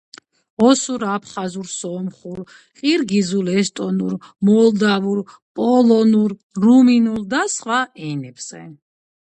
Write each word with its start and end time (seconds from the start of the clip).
ოსურ, 0.67 1.03
აფხაზურ, 1.15 1.67
სომხურ, 1.73 2.39
ყირგიზულ, 2.81 3.51
ესტონურ, 3.61 4.17
მოლდავურ, 4.49 5.21
პოლონურ, 5.61 6.37
რუმინულ 6.67 7.23
და 7.35 7.47
სხვა 7.59 7.81
ენებზე. 8.13 8.67